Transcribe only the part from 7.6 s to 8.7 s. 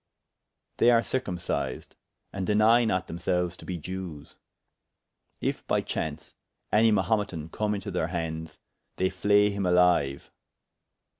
into their handes,